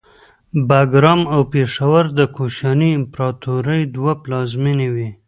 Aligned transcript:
باګرام 0.69 1.21
او 1.33 1.41
پیښور 1.53 2.03
د 2.17 2.19
کوشاني 2.35 2.89
امپراتورۍ 2.99 3.81
دوه 3.95 4.11
پلازمینې 4.23 4.89
وې 4.95 5.09